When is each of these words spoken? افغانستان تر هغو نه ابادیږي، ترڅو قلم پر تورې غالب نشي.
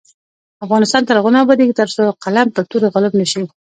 افغانستان 0.65 1.01
تر 1.05 1.15
هغو 1.17 1.31
نه 1.35 1.39
ابادیږي، 1.43 1.73
ترڅو 1.81 2.03
قلم 2.23 2.47
پر 2.55 2.63
تورې 2.69 2.87
غالب 2.93 3.13
نشي. 3.21 3.43